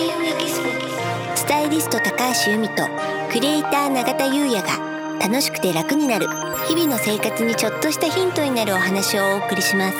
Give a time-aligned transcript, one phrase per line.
[0.00, 0.62] 田優也ギス
[1.36, 2.88] スタイリスト高橋由美と
[3.30, 6.26] クリエイター永田優也が楽しくて楽になる
[6.66, 9.96] 日々の生活にちょっとしたヒントになるお話をお送りします。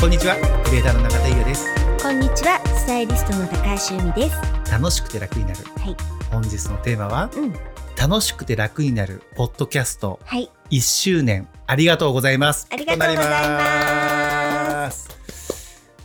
[0.00, 1.66] こんにちはクリエイターの永田優也です。
[2.00, 4.72] こんにちはスタイリストの高橋由美です。
[4.72, 5.58] 楽しくて楽になる。
[5.76, 5.96] はい。
[6.30, 7.52] 本日のテーマはうん。
[7.98, 10.20] 楽しくて楽になるポッドキャスト。
[10.24, 10.48] はい。
[10.70, 11.48] 1周年。
[11.66, 12.68] ありがとうございます。
[12.70, 14.19] ありがとうございます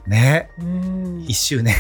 [0.07, 0.49] ね。
[0.59, 1.25] うん。
[1.27, 1.75] 1周年。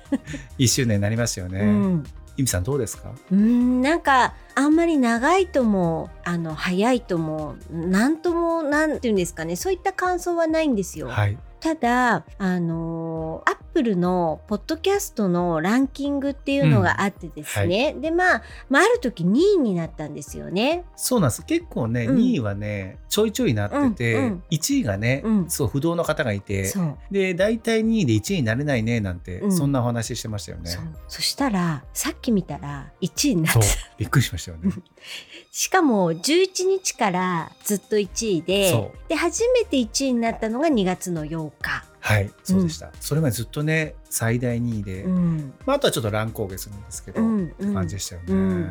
[0.58, 2.04] 1周年になりましたよね、うん。
[2.46, 3.12] さんどうですか？
[3.30, 3.80] うん。
[3.82, 9.56] なんかあんまり長いともあの早いともなんともなんていうんですかね。
[9.56, 11.08] そういった感想はないんですよ。
[11.08, 20.84] はいただあのアップルのポッドキャストのランキングっていうのがあってですね、でまあ、まあある時2位になったんですよね。
[20.96, 21.46] そうなんです。
[21.46, 22.16] 結構ね、うん。
[22.16, 24.42] 2位はねちょいちょいなってて、うんうん。
[24.50, 25.50] 1位がね、うん。
[25.50, 26.68] そう不動の方がいて
[27.12, 29.52] で大体2位で1位になれないねなんて、うん。
[29.52, 30.68] そんなお話してましたよね。
[31.06, 33.62] そしたらさっき見たら1位になっそう。
[33.62, 33.68] た。
[33.98, 34.72] びっくりしましたよね。
[35.52, 41.92] しかも11日からずっと1位でそで初めて1位になったのが2月の8日。
[42.04, 45.54] はいそうでした、それまでずっとね最大2位で、うん。
[45.64, 47.74] まあ、あとはちょっと乱高下するんですけど、うんうん。
[47.74, 48.60] 感じでしたよね、ううん。
[48.64, 48.70] ん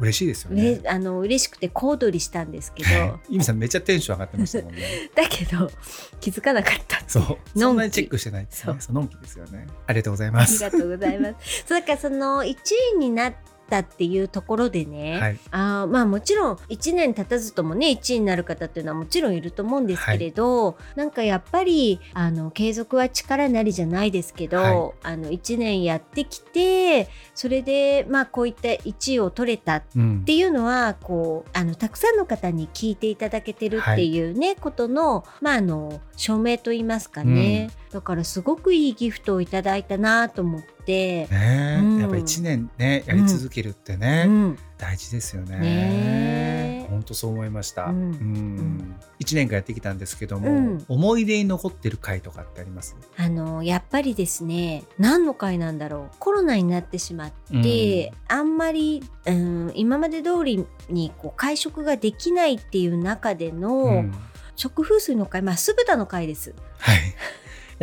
[0.00, 3.20] 嬉しいですようねれあの嬉しくて小躍りしたんですけど。
[3.28, 4.82] ゆみさんめっちゃテンション上がってましたもんね。
[5.14, 5.70] だけど
[6.20, 7.02] 気づかなかった。
[7.06, 7.58] そう。
[7.58, 8.44] そんなにチェックしてない。
[8.44, 8.76] ってねそう。
[8.80, 9.66] そうのんきですよね。
[9.86, 10.64] ありがとうございます。
[10.64, 11.64] ありがとうございます。
[11.66, 12.56] そうだからその1
[12.94, 13.34] 位になっ
[13.72, 15.38] たっていうところでね、はい。
[15.50, 24.92] あーまあもちろん1年経たずともね1位になる方っていうのはもちろんいると思うんですけれど、なんかやっぱりあの継続は力なりじゃないですけど、はい。
[25.04, 40.81] あの1年やってきてそれでまあこういった1位を取れたっうんていうのはこうあのたくさんの方に聞いていただけてるっていうね、ことの,、まあ、あの証明といいますかね、だからすごくいいギフトをいただいたなと思って。
[40.86, 41.28] ね。
[41.30, 41.98] え、うん。
[42.00, 44.58] やっぱ1年ねやり続けるってね、うん。
[44.78, 46.86] 大事ですよね。
[46.90, 48.10] 本当そう思いました、ううん。
[48.56, 48.96] ん。
[49.20, 50.84] 1年間やってきたんですけども、うん。
[50.88, 52.96] 思い出に残ってる回とかってあります？
[53.16, 56.16] あのやっぱりですね何の回なんだろう。
[56.18, 57.32] コロナになってしまっ
[57.62, 64.12] て、あんまり、うん、今まで通りにこう会食ができないっていう中での、うん。
[64.54, 66.54] 食風水の会まあ酢豚の会です。
[66.76, 66.98] はい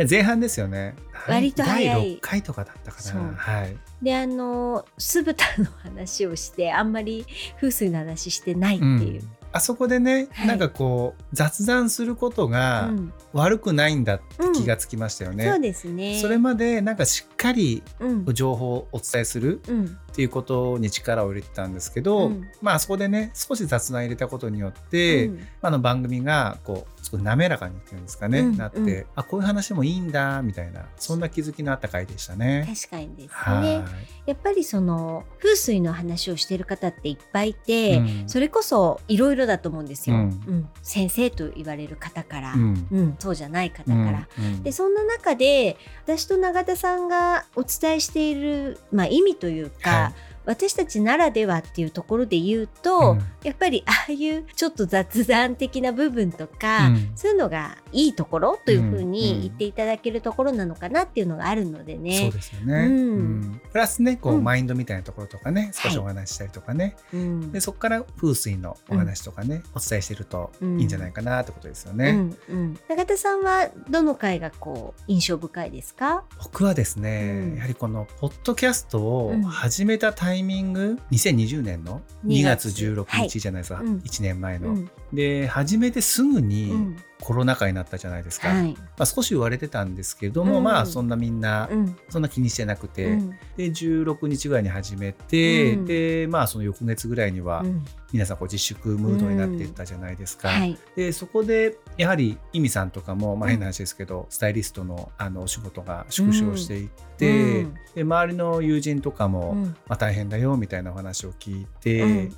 [0.08, 0.94] 前半ですよね。
[1.28, 1.84] 割と早い。
[1.84, 3.34] 第6回とかだったかな。
[3.36, 3.76] はい。
[4.02, 9.22] であの酢豚の話をしてあんまり風水の話してないっていう。
[9.52, 10.46] あそこでね、はい。
[10.46, 13.12] なんかこう雑談することがうん。
[13.32, 14.24] 悪くないんだって
[14.54, 15.44] 気がつきましたよね。
[15.44, 16.18] そうですね。
[16.20, 18.34] それまでなんかしっかりうん。
[18.34, 19.60] 情報をお伝えする。
[19.68, 22.48] うんっていうことに力を入れてたんですけど、うん。
[22.60, 25.36] まあそこでね少し雑談入れたことによって、うん。
[25.36, 32.66] まああの番組がこう少し滑らかにっていうんですかね、うんなって、うんあこういう話もいいんだみたいなそんな気づきのあった回でしたね。
[32.68, 33.62] 確かにですはい。
[33.62, 33.84] ね。
[34.26, 38.28] やっぱりその風水の話をしてる方っていっぱいいて、うん。
[38.28, 40.26] それこそいろいろだと思うんですよ、ううん。
[40.26, 42.72] ん先生と言われる方から、ううん。
[42.72, 44.28] んそうじゃない方から。
[44.38, 44.62] うん。
[44.64, 50.12] でそんな中で私と永田さんがお伝えしている、まあ、意味というか、はい Yeah.
[50.44, 53.18] 私たちならではっていうところで言うと、うん。
[53.42, 57.12] やっぱりああいうちょっと雑談的な部分とか、うん。
[57.14, 62.18] そういうのがいいところというふううんに言っていただけるところなのかなっていうのがあるのでね。
[62.22, 62.92] そうですよね、うん。
[62.92, 63.60] うん。
[63.70, 64.44] プラスねこう、うん。
[64.44, 67.52] マインドみたいなところとかね少しお話ししたりとかね、うん。
[67.52, 72.10] でそこから風水のお話とかね、お伝えしてるといいんじゃないかなってことですよね。
[72.10, 72.38] うん。
[72.48, 76.24] うん、永田さんはどの回がこう印象深いですか？
[76.42, 77.56] 僕はですね、うん。
[77.56, 79.42] やはりこのポッドキャストをうん。
[79.42, 82.68] 始めたタイミング、2020年の2月。
[82.68, 83.28] 16はい。
[83.28, 83.96] 日じゃないですか、うん。
[83.98, 84.70] 1年前の。
[84.70, 84.90] うん。
[85.12, 88.74] で始めてすぐうにんコロナ禍になったじゃないですか、はい。
[88.74, 90.64] まあ、少し言われてたんですけども、うん。
[90.64, 91.96] まあそんなみんなうん。
[92.08, 93.30] そんな気にしてなくて、うん。
[93.56, 95.84] で16日ぐらいに始めて、うん。
[95.84, 97.84] でまあその翌月ぐらいにはうん。
[98.12, 100.48] 皆さんこう自粛ムードになっていったじゃないですか。
[100.48, 100.76] はい。
[100.96, 103.50] でそこでやはりイミさんとかも、まあ、うん。
[103.50, 107.74] 変な話ですけど、スタイリストのあのお仕事が縮小していって、うん。
[107.94, 109.64] で周りの友人とかも、うん。
[109.86, 112.30] まあ、大変だよみたいなお話を聞いて、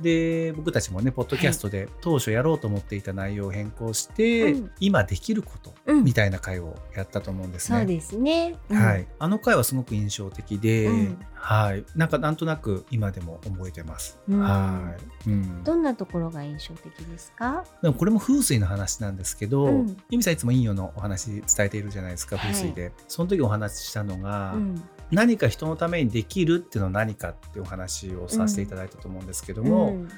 [0.00, 4.70] で僕たちもねポッドキャストで当初やろうと思っていた内容を変更して、うん。
[4.80, 6.04] 今できることうん。
[6.04, 7.78] みたいな回をやったと思うんですね。
[7.78, 8.56] そうですね。
[8.68, 8.76] うん。
[8.76, 11.18] はい、あの回はすごく印象的で、うん。
[11.34, 14.18] はい、なんかなんとなく今でも覚えてます。
[14.28, 14.40] うん。
[14.40, 14.94] は
[15.26, 17.64] い、うん、どんなところが印象的ですか？
[17.82, 19.86] でもこれも風水の話なんですけど、うん。
[20.10, 22.52] 由美さんいつも陰陽のお話伝えているじゃないですかはい。
[22.52, 24.82] 風水で、その時お話ししたのが、うん。
[25.10, 30.08] 何か人のためにできるっていうのは何かっていうお話をさせていただいたと思うんですけども、うん。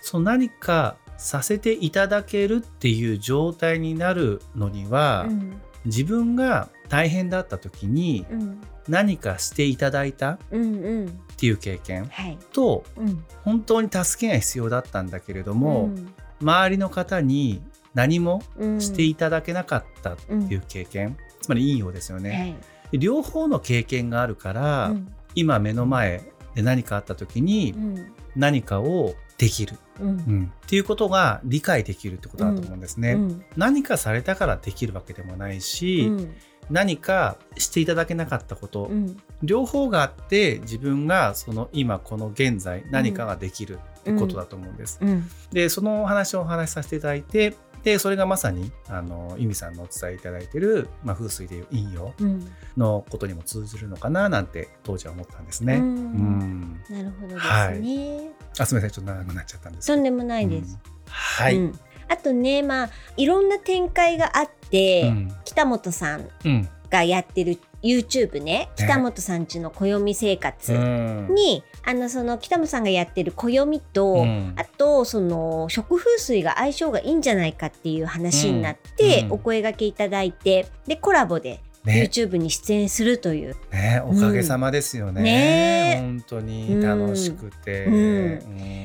[0.00, 5.60] その何かさせていただけるっていう状態になるのには、うん。
[5.84, 8.60] 自分が大変だった時にうん。
[8.88, 11.20] 何かしていただいたっうんうん。
[11.36, 12.38] ていう経験はい。
[12.52, 13.24] とうん。
[13.42, 16.14] 本当に助けが必要だったんだけれども、うん。
[16.40, 17.62] 周りの方に
[17.94, 18.80] 何もうん。
[18.80, 22.56] していただけなかったっていう経験、つまり陰陽ですよね、はい。
[22.92, 25.12] で両方の経験があるから、うん。
[25.34, 26.22] 今目の前
[26.54, 28.12] で何かあった時にうん。
[28.36, 30.08] 何かをできる、うん。
[30.08, 30.52] うん。
[30.64, 33.44] っていうことが理解できるってことだと思うんですね、うん。
[33.56, 36.34] 何かされたからできるわけでもないし、うん。
[36.70, 39.16] 何かしていただけなかったこと、うん。
[39.42, 44.98] 両方があって自分がその今この現在何かができるってことだと思うんです。
[45.02, 45.28] うん。
[45.52, 52.50] でそのお話をお話しさせていただいてでそれがまさにあの由美さんのお伝えいただいてる、まあ、風水でいう陰陽うん。
[52.78, 55.76] のことにも通ずるのかななんて当時は思ったんですね。
[55.76, 55.88] ううん。
[55.90, 57.80] んなるほどですはい。
[57.80, 58.32] ね。
[58.58, 60.72] あすみませんちょっと長くなっちゃったんですとんでもないです。
[60.72, 60.92] うん。
[61.06, 61.78] はい、うん。
[62.08, 65.34] あとねまあいろんな展開があって、うん。
[65.44, 66.68] 北本さんうん。
[66.90, 68.70] がやってる YouTube ね。
[68.76, 71.34] 北本さんちの暦生活うん。
[71.34, 74.54] に、あのその北本さんがやってる暦と、うん。
[74.56, 79.32] あとその食風水が相性がいいんじゃないかっていう話になって、うん。
[79.32, 82.08] お声掛けいただいてでコラボでね。
[82.10, 85.22] YouTube に出演するという、ねおかげさまですよね。
[85.22, 85.98] ね。
[86.00, 87.84] 本当に楽しくて。
[87.84, 87.94] うん。
[87.94, 87.98] う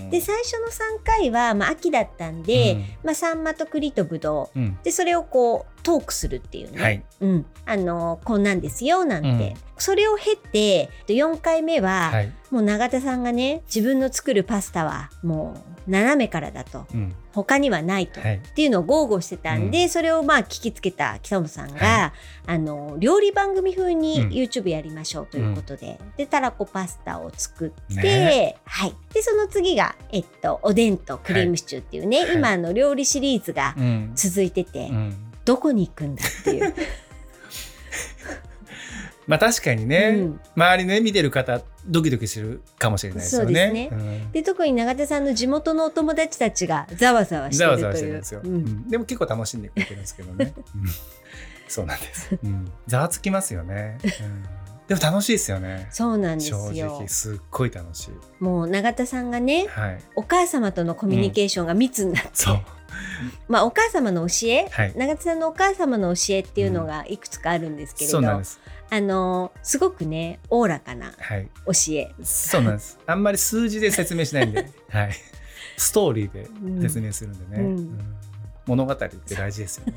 [0.06, 0.10] ん。
[0.10, 4.62] で最初の3回は、まあ、秋だったんで、まあ、サンマと栗とブドウう。
[4.62, 4.80] んうん。
[4.84, 7.04] でそれをこうトークするっていうね、はい。
[7.22, 9.54] うん、あのこんなんですよなんて、うん。
[9.78, 12.34] それを経て4回目は、はい。
[12.52, 15.54] もう永田さんがね自分の作るパスタはも
[15.88, 16.86] う斜めからだと。
[16.94, 17.16] うん。
[17.32, 18.20] 他にはないと。
[18.20, 18.36] はい。
[18.36, 22.14] っていうのを豪語してたんで、それをまあ聞きつけた北本さんが、は
[22.46, 24.30] あの料理番組風にうん。
[24.30, 28.58] YouTube やりましょうということで、でたらこパスタを作って、ね。
[28.66, 32.36] はい、でその次が、えっと、おでんとクリームシチューっていうね、はい。
[32.36, 34.12] 今あの料理シリーズがうん。
[34.16, 36.74] 続いてて、うんどこに行くんだっていう。
[39.28, 43.54] まあ確かにね、うん周りね見てる方ドキドキするかもしれないですよね。
[43.54, 50.54] ですねうんで特に永田さんの地元のお友達たちがざわざわしてざわざわるというしてるんですよ、ううんんでも結構楽しんでくれてるんですけどね。
[50.76, 50.84] うん
[51.68, 52.36] そうなんです。
[52.44, 54.00] うんざわつきますよね。
[54.90, 55.88] うんでも楽しいですよね。
[55.92, 58.44] そうなんです正よ直すっごい楽しい。
[58.44, 60.02] もう永田さんがねはい。
[60.16, 62.60] お母様とのコミュニケーションが密になって、そう。
[63.48, 68.60] まあお母様の教え、はい永田さんのお母様の教えっていうのがいくつかあるんですけれど、そうなんです。
[68.92, 71.48] あのすごくねおおらかなはい。
[71.68, 72.98] 教え、そうなんです。
[73.06, 75.12] あんまり数字で説明しないんで、 はい。
[75.78, 77.64] ストーリーで説明するんでね。
[77.64, 78.16] うんうん
[78.66, 79.94] 物語って大事ですよね。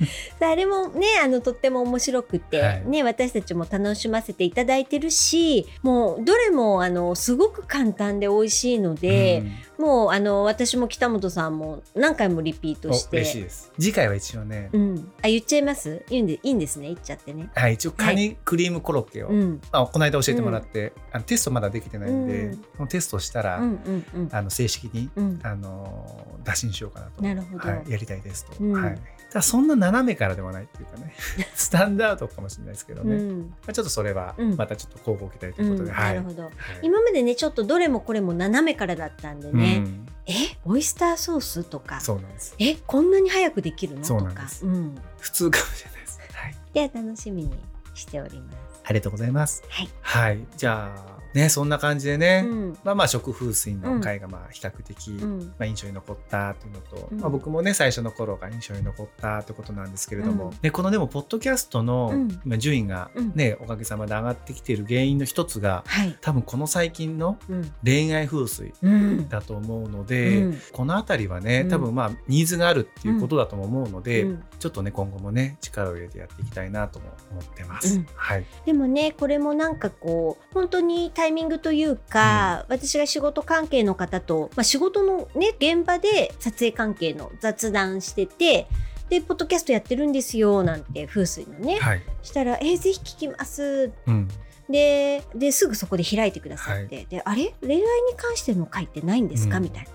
[0.40, 2.84] あれもねあのとっても面白くて、はい。
[2.86, 9.42] ね私たちも楽しませていただいてるしもうどれもあのすごく簡単で美味しいので、
[9.78, 13.18] もうあの私も北本さんも何回もリピートして。
[13.18, 13.72] 嬉しいです。
[13.78, 16.04] 次回は一応ね、うん、あ言っちゃいます？
[16.10, 17.50] いいんでいいんですね言っちゃってね。
[17.54, 19.60] はい、一応カニクリームコロッケを、うん。
[19.72, 22.64] まあ、この間教えてもらって、あのテストまだできてないんで、うん。
[22.76, 24.28] そのテストしたら、うんうんうん。
[24.32, 25.40] あの正式に、うん。
[25.42, 27.22] あの打診しようかなと。
[27.22, 27.68] なるほど。
[27.68, 28.72] はい、やりたいですと、うん。
[28.72, 29.00] はい、た
[29.32, 31.14] だそんな斜めからではないっていうかね。
[31.54, 33.54] スタンダードかもしれないですけどね、まうん。
[33.68, 34.56] あ、ちょっとそれはうん。
[34.56, 35.96] またちょっと交互期待ということで、うん。
[35.96, 36.14] はい。
[36.14, 36.42] なるほど。
[36.44, 36.52] はい。
[36.82, 40.06] 今までねちょっとどれもこれも斜めからだったんでうね、ん。
[40.26, 40.32] え
[40.64, 42.00] オイスターソースとか。
[42.00, 42.54] そうなんです。
[42.58, 44.02] えこんなに早くできるの？
[44.02, 44.66] とかそうなんです。
[44.66, 47.52] うん、普通かもしれないです、はい、では楽しみに
[47.94, 48.56] しております。
[48.84, 49.62] ありがとうございます。
[49.68, 50.46] はい、はい。
[50.56, 52.78] じゃあねそんな感じでね、うん。
[52.84, 55.38] まあまあ食風水の回がまあ比較的、うん。
[55.40, 57.20] まあ、印象に残ったというのと、うん。
[57.20, 60.58] まあ、僕もね最初の頃が印象に残ったということなんですけれども、うん。
[60.60, 62.12] でこのでもポッドキャストの
[62.58, 67.72] 順位がね、おかげさまで上がってきている原因の一つがはい、多分この最近のうん。
[67.84, 69.28] 恋愛風水うん。
[69.28, 70.58] だと思うので、うん。
[70.72, 71.68] この辺りはねうん。
[71.68, 74.44] 多分まあニーズがあるっていうことだとも思うので、うん。
[74.58, 77.96] ちょっとね今後もね力を入れてやっていきたいなとも思ってます。
[77.96, 78.06] うん。
[78.14, 88.66] はい、でもねこれもなんかこう本当にタイミングというか、私が仕事関係の方と、まあ、仕事のね現場で撮影関係の雑談してて
[89.10, 92.02] でポッドキャストやってるんですよなんて風水のね、はい。
[92.22, 94.28] したら「えーぜひ聞きます」うん。
[94.70, 97.52] でですぐそこで開いてくださって、であれ？
[97.60, 97.84] 恋愛に
[98.16, 99.64] 関しての回ってないんですか、うん。
[99.64, 99.90] みたいな。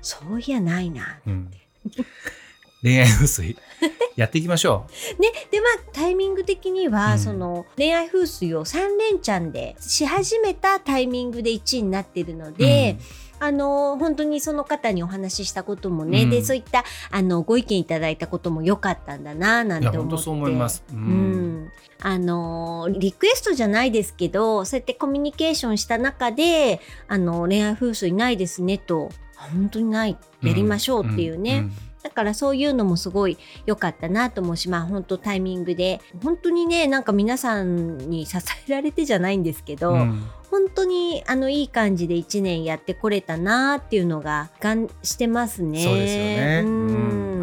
[0.00, 1.18] そういやないな。
[1.26, 1.50] うんうん
[2.86, 3.56] 恋愛風水。
[4.14, 4.86] やっていきましょ
[5.18, 7.18] ね、でまあタイミング的には、うん。
[7.18, 12.52] その恋愛風水を3連チャンでし始めたタイミングで1位になってるのう。
[12.52, 12.96] で、
[13.40, 16.30] あの本当にその方にお話ししたこともね、うん。
[16.30, 19.96] でそういったあのご意見いただいたことも良かったんだななんて思って。
[19.96, 20.84] いや本当そう思います。
[20.88, 21.64] ううん。
[21.64, 30.16] ん、あのリクエストじゃないですけどそうやってコミュニケーションした中であの恋愛風水ないですねとあ本当にない。
[30.42, 31.72] やりましょうっていうね、んん
[32.06, 33.36] だからそういうのもすごい
[33.66, 36.00] 良かったなと思うしまあ本当タイミングで。
[36.22, 38.36] 本当にねなんか皆さんに支
[38.68, 40.22] えられてじゃないんですけど、うん。
[40.56, 45.84] 本当にあのいい感じで1年やってこれたなっていうのが感してますね。
[45.84, 46.62] そうですよね。
[46.64, 46.72] うう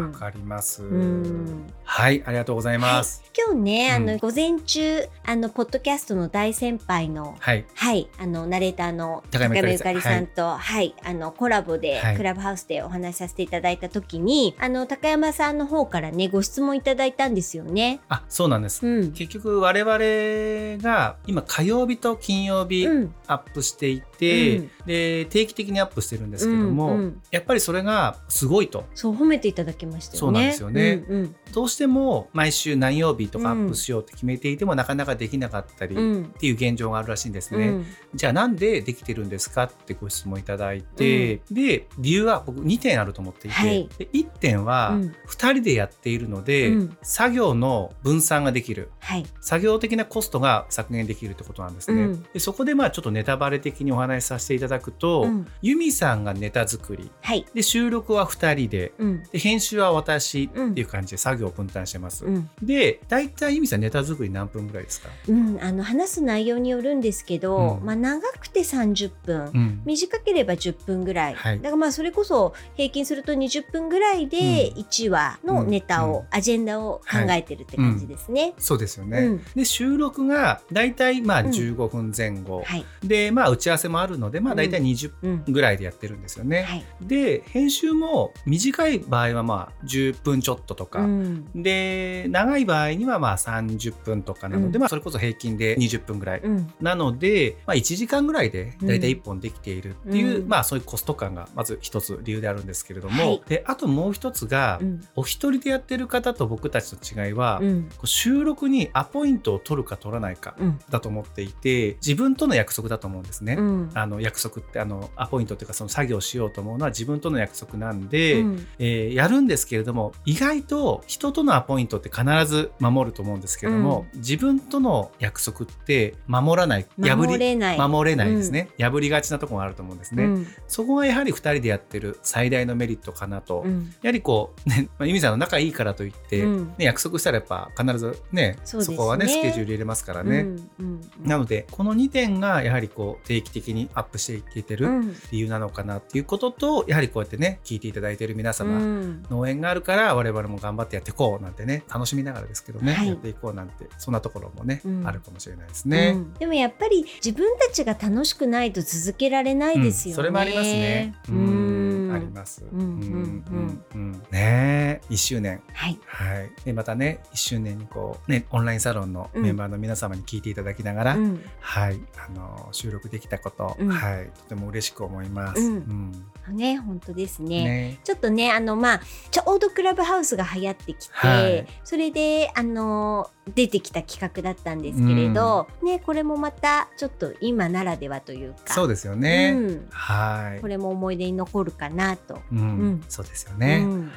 [0.00, 0.82] わ、んかります。
[0.82, 3.22] うんはい、ありがとうございます。
[3.36, 18.00] 今日ね、あのうん午前中あのポッドキャストの大先輩のはい、はい、あのナレーターの高山ゆかりさんさんと、はい、あのコラボで、はいクラブハウスでお話しさせていただいた時に、あの高山さんの方からねご質問いただいたんですよね。
[18.08, 18.86] あ、そうなんです。
[18.86, 24.70] うん、結局我々が今火曜日と金曜日うん、アップしていて、うん。
[24.86, 27.22] で定期的にアップしてるんですけども、うんうん。
[27.30, 28.84] やっぱりそれがすごいと。
[28.94, 30.18] そう褒めていただきましたよね。
[30.20, 31.04] そうなんですよね。
[31.08, 31.36] うんうん。
[31.52, 37.68] どうしても毎週何曜日とかアップしようって決めていても、なかなかできなかったりっうんていう現状があるらしいんですね。
[37.68, 37.86] うん。
[38.14, 43.88] じゃあなんでできてるんですかってご質問いただいて、で理由は僕2点あると思っていて、はい。
[43.98, 45.14] で1点はうん。
[45.28, 46.96] 2人でやっているので、うん。
[47.02, 48.90] 作業の分散ができる。
[49.00, 52.02] はい、作業的なコストが削減できるってことなんですね。
[52.02, 52.22] うん。
[52.32, 55.46] でそこでまあちょっとネタバレ的にお話しさせていただくと、うん。
[55.62, 57.10] ユミさんがネタ作り。
[57.20, 58.92] はい、で収録は2人で。
[58.98, 62.24] うん、で編集は私っていう感じで作業を分担してます。
[62.24, 67.86] うん、で大体ユミさんネタ作り何分ぐらいですか、うん、あの話す内容によるんですけど、うん。
[67.86, 69.50] まあ長くて30分。
[69.54, 69.82] うん。
[69.84, 71.58] 短ければ10分ぐらい、はい。
[71.58, 74.80] だからまあそれこそ平均すると20分ぐらいでうん。
[74.82, 76.24] 1話のネタを、うん。
[76.30, 78.54] アジェンダを考えてるって感じですね。
[78.58, 79.18] そうですよね。
[79.18, 79.44] うん。
[79.54, 81.46] で収録が大体まあうん。
[81.48, 86.62] 15分前後、はい、でまあ打ち合わせもあるのでまあ大体20うん、分ぐらいでやってるんですよね。
[86.62, 94.80] はい、で編集も短い場合はまあ10分ちょっととか、うん、で長い場合にはまあ30分とかなので、うん。
[94.80, 96.40] まあそれこそ平均で20分ぐらい。
[96.40, 100.48] うん、なので、まあ、1時間ぐらいで大体1本できているっていう、うん。
[100.48, 103.42] まあそういうコスト感がまず一つ理由であるんですけれども、はい。
[103.48, 107.60] であともう一つが、うん、お一人でやってる方と僕たちと違いは、
[108.04, 113.54] 収録にアポイントを取るか取らないかうん、だと思っていて自分との約束だと思うんですね。
[113.54, 118.66] うん、あの約束ってあのアポイントっていうかその作業しようと思うのは自分との約束なんで、うん。
[118.78, 127.78] えーやるんですけれども意外と人とのアポイントって必ず守ると思うんですけれども、自分との約束って守らない破り守れない。
[127.78, 136.68] 守れないですね、破りがちなところがあると思うんですね、うん、そこがやはり2人でやってる最大のメリットかなと、うん、やはりこう ね、まあ、由美さんの仲いいからといって、うん。
[136.78, 153.08] ね、約束したらやっぱ必ずねそこはねスケジュール入れますからね、うん、うん、なのでこの2点がやはりこう定期的にアップしていけてるうん、理由なのかなっていうこととやはりこうやってね聞いていただいている皆う様、ん、農園があるから我々も頑張ってやっていこうなんてね楽しみながらですけどね、はい。
[153.08, 155.06] やっていこうなんてそんなところもね、うん。
[155.06, 156.12] あるかもしれないですうね。
[156.12, 156.34] ん。
[156.34, 160.10] でもやっぱり自分たちが楽しくないと続けられないですよね。
[160.10, 160.16] うん。
[160.16, 161.14] それもありますね。
[161.28, 161.73] ううんん、
[162.14, 162.64] あります。
[162.72, 163.84] うんうんうんうん。
[163.94, 165.62] うんねえ1周年。
[165.72, 173.88] はい、はい、でまたね1周年にこう、ね、オンラインサロンのメンバーの皆様に聞いていただきながら、うん、はい、あの収録できたこと、うん。
[173.88, 175.60] はい、とても嬉しく思います。
[175.60, 176.12] うん。
[176.48, 177.64] ね、本当ですね。
[177.64, 178.00] ね。
[178.04, 181.66] ちょっとね、あの、まあ、ちょうどクラブハウスが流行ってきて、はい。
[181.84, 189.54] それで、あの、出てきた企画だったんですけれど、ね、これもまた、ちょっと今ならではというか、そうですよね。
[189.56, 189.86] うん。
[189.90, 190.60] はい。
[190.60, 192.40] これも思い出に残るかなと。
[192.52, 192.58] うん。
[192.58, 193.04] うん。
[193.08, 194.00] そうですよね、うん。
[194.02, 194.10] はい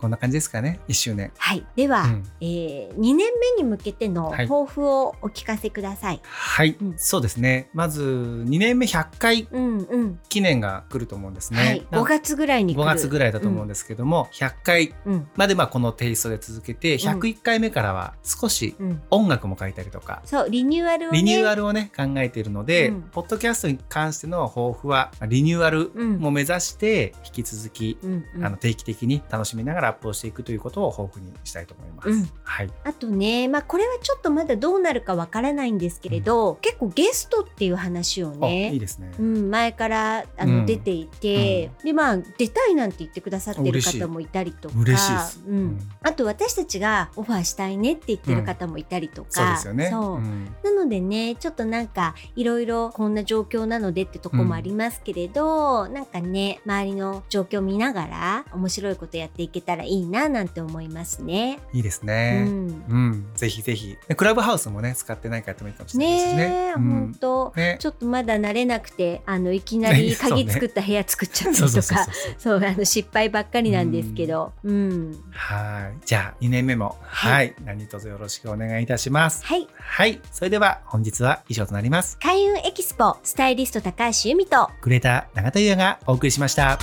[0.00, 0.80] こんな感じですかね。
[0.88, 1.32] 1周年。
[1.38, 2.22] はい、では、うん。
[2.40, 3.26] えー、2年目
[3.56, 4.48] に向けてのはい。
[4.48, 6.20] 抱負をお聞かせください。
[6.22, 6.94] はい、うん。
[6.96, 7.70] そうですね。
[7.72, 10.18] まず2年目100回うんうん。
[10.28, 11.58] 記念が来ると思うんですね。
[11.60, 12.96] はい、5月ぐらいに来5る。
[12.96, 14.94] 月ぐらいだと思うんですけども、100回。
[15.06, 15.28] うん。
[15.36, 19.02] までまあこのテイストで続けて101回目からは少しうん。
[19.10, 21.18] 音楽も書いたりとか、そう、リニューアルをね。
[21.18, 23.02] リニューアルをね考えているので、うん。
[23.12, 26.18] ポッドキャストに関しての抱負はリニューアルうん。
[26.18, 28.44] も目指して引き続き、うんうん。
[28.44, 32.08] あの定期的に楽しみながらアップをしていくということを抱負にしたいと思います。
[32.10, 32.28] うん。
[32.42, 38.78] はい、あとね、まあ、これはちょっとまだどうなるかわからないんですけれど、結構ゲストっていう話をあいいね。
[38.78, 39.12] ですね。
[39.18, 40.66] うん、前からあの、うん。
[40.66, 45.42] 出ていて、でまあ出たいなんて言ってくださってる方もいたりとか嬉しいです。
[45.46, 45.56] うん。
[45.56, 45.78] うん。
[46.02, 49.90] あと私たちがオファーしたいねって言ってる方もいたりとか、そうですよね。
[49.90, 61.58] なのでねちょっとなんかいろいろこんな状況なのでってとこもありますけれど、なんかね周りの状況見ながら面白いことやっていけたらいいななんて思いますね。
[61.72, 62.44] いいですうね。
[62.44, 63.96] ん、うん、ぜひぜひ。
[64.08, 66.48] でクラブハウスもね、使ってないかやってもいいかもしれないですしね。
[66.48, 72.06] ねえ、うん本当ねちょっとまだ慣れなくてあのいきなり鍵作った部屋作っちゃったりとか。
[72.38, 75.98] そうあの失敗ばっかりなんですけど、うん、はい。
[76.04, 79.44] じゃあ、2年目も、ははいい、何卒よろしくお願いいたします。
[79.44, 80.20] はいはい。
[80.32, 82.18] それでは、本日は以上となります。
[82.18, 86.78] 開運エキスポスタイリスト高橋由美とグレーター永田優也がお送りしました。